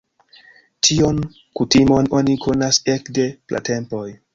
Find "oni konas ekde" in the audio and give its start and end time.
2.21-3.33